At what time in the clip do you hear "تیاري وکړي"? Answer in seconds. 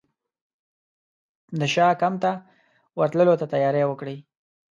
3.53-4.17